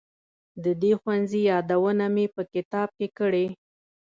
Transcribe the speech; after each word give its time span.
د 0.63 0.65
دې 0.81 0.91
ښوونځي 1.01 1.41
یادونه 1.51 2.05
مې 2.15 2.25
په 2.35 2.41
کتاب 2.53 2.89
کې 2.97 3.07
کړې. 3.17 3.45